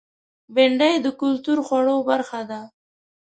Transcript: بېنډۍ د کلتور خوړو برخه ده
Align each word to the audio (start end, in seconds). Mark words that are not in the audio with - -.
بېنډۍ 0.53 0.95
د 1.01 1.07
کلتور 1.21 1.57
خوړو 1.67 1.97
برخه 2.09 2.41
ده 2.49 2.61